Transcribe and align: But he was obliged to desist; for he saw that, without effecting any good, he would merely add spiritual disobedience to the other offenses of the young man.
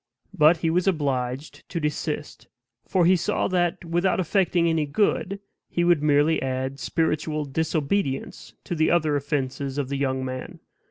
But 0.33 0.57
he 0.65 0.71
was 0.71 0.87
obliged 0.87 1.69
to 1.69 1.79
desist; 1.79 2.47
for 2.87 3.05
he 3.05 3.15
saw 3.15 3.47
that, 3.49 3.85
without 3.85 4.19
effecting 4.19 4.67
any 4.67 4.87
good, 4.87 5.39
he 5.69 5.83
would 5.83 6.01
merely 6.01 6.41
add 6.41 6.79
spiritual 6.79 7.45
disobedience 7.45 8.55
to 8.63 8.73
the 8.73 8.89
other 8.89 9.15
offenses 9.15 9.77
of 9.77 9.89
the 9.89 9.97
young 9.97 10.25
man. 10.25 10.59